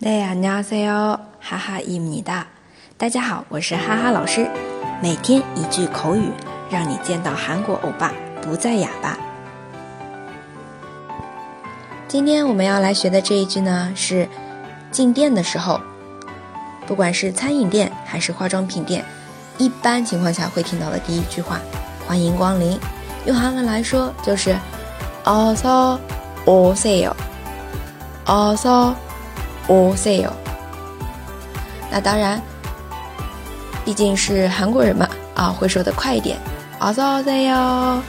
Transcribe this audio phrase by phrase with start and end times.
[0.00, 2.46] 네 안녕하세요， 哈哈伊米哒。
[2.98, 4.48] 大家好，我是哈哈老师。
[5.00, 6.30] 每天一句口语，
[6.70, 8.12] 让你见到韩国欧巴
[8.42, 9.16] 不再哑巴。
[12.06, 14.28] 今天我们要来学的这一句呢，是
[14.90, 15.80] 进店的时候，
[16.86, 19.04] 不管是餐饮店还是化妆品店，
[19.56, 21.60] 一般情况下会听到的第一句话：
[22.06, 22.78] 欢迎光临。
[23.26, 24.54] 用韩文来说就是
[25.24, 27.14] 어서오세 요，
[28.26, 28.94] 어서。
[29.69, 30.33] 哦塞哟，
[31.91, 32.41] 那当然，
[33.85, 36.35] 毕竟是韩国人嘛，啊，会说的快一点。
[36.79, 37.03] 哦塞
[37.43, 38.01] 哟，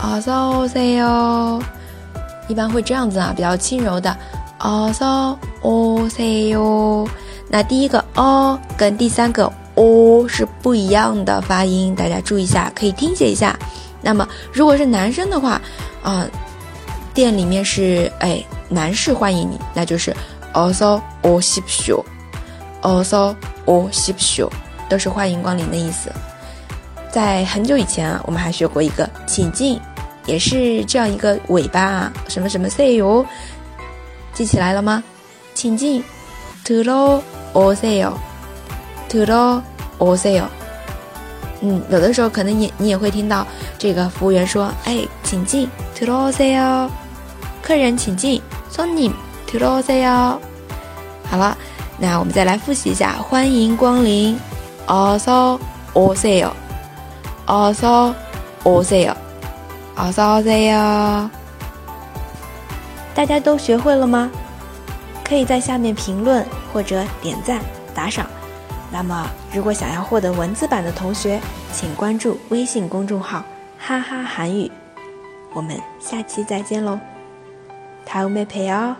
[0.00, 1.60] 哦塞哟，
[2.46, 4.16] 一般会这样子啊，比较轻柔的。
[4.60, 7.08] 哦塞哟，
[7.48, 13.58] 那第一个哦跟第三个哦是不一样的发音，大家注意一下，可以听写一下。
[14.00, 15.60] 那么如果是男生的话，
[16.04, 16.24] 啊，
[17.12, 20.14] 店里面是哎男士欢迎你，那就是。
[20.53, 22.03] Also, o s i p s h
[22.81, 23.35] Also,
[23.65, 24.51] o s i p s h
[24.89, 26.11] 都是欢迎光临的意思。
[27.11, 29.79] 在很久以前啊，我们还学过一个请进，
[30.25, 33.23] 也是这样一个尾巴啊，什么什么 say 哟，
[34.33, 35.03] 记起来了吗？
[35.53, 36.03] 请进，
[36.65, 37.21] to lo
[37.53, 38.17] o say 哟，
[39.09, 39.61] to lo
[39.99, 40.47] o say 哟。
[41.61, 43.45] 嗯，有的时候可能你你也会听到
[43.77, 46.89] 这个服务员说，哎，请进，to lo say 哟，
[47.61, 49.11] 客人请进，送你。
[49.47, 50.41] 들어오세 요。
[51.31, 51.57] 好了，
[51.97, 54.39] 那我们再来复习一下，欢迎光临，
[54.87, 56.51] 어서오세 요，
[57.45, 59.15] 어서오세 요，
[59.95, 61.29] 어서오세 요。
[63.13, 64.31] 大家都学会了吗？
[65.23, 67.59] 可以在下面评论或者点赞
[67.93, 68.25] 打赏。
[68.89, 71.41] 那么，如果想要获得文字版的同学，
[71.73, 73.43] 请关注微信公众号“
[73.77, 74.71] 哈哈韩语”。
[75.51, 76.99] 我们下期再见喽，
[78.07, 78.95] 다음에봬요